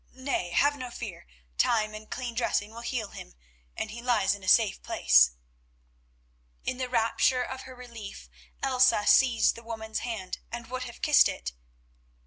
Nay, 0.15 0.49
have 0.49 0.75
no 0.75 0.89
fear, 0.89 1.27
time 1.59 1.93
and 1.93 2.09
clean 2.09 2.33
dressing 2.33 2.71
will 2.73 2.81
heal 2.81 3.09
him, 3.09 3.35
and 3.77 3.91
he 3.91 4.01
lies 4.01 4.33
in 4.33 4.41
a 4.43 4.47
safe 4.47 4.81
place." 4.81 5.33
In 6.63 6.79
the 6.79 6.89
rapture 6.89 7.43
of 7.43 7.61
her 7.69 7.75
relief 7.75 8.27
Elsa 8.63 9.05
seized 9.05 9.53
the 9.53 9.61
woman's 9.61 9.99
hand, 9.99 10.39
and 10.51 10.65
would 10.71 10.85
have 10.85 11.03
kissed 11.03 11.29
it. 11.29 11.51